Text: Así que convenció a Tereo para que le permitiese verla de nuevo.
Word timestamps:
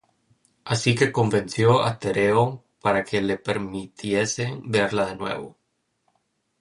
Así 0.65 0.95
que 0.95 1.11
convenció 1.11 1.83
a 1.83 1.99
Tereo 1.99 2.63
para 2.81 3.03
que 3.03 3.21
le 3.21 3.37
permitiese 3.37 4.59
verla 4.63 5.05
de 5.05 5.15
nuevo. 5.15 5.59